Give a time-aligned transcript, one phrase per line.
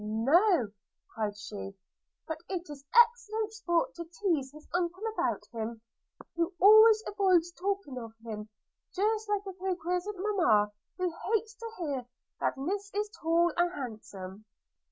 [0.03, 0.69] 'No!'
[1.13, 1.75] cried she;
[2.27, 5.79] 'but it is excellent sport to teize his uncle about him,
[6.35, 8.49] who always avoids talking of him,
[8.95, 12.07] just like a coquettish Mamma, who hates to hear
[12.39, 14.45] that Miss is tall and handsome.'